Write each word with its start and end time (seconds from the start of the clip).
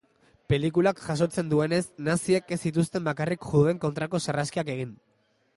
Pelikulak 0.53 1.01
jasotzen 1.07 1.51
duenez, 1.51 1.81
naziek 2.09 2.51
ez 2.57 2.59
zituzten 2.71 3.07
bakarrik 3.11 3.47
juduen 3.53 3.85
kontrako 3.85 4.27
sarraskiak 4.29 4.77
egin. 4.79 4.99